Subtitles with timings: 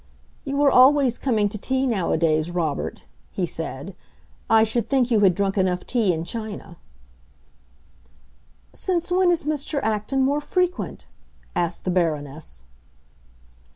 [0.45, 3.95] "You are always coming to tea nowadays, Robert," he said.
[4.49, 6.77] "I should think you had drunk enough tea in China."
[8.73, 9.79] "Since when is Mr.
[9.83, 11.05] Acton more frequent?"
[11.55, 12.65] asked the Baroness.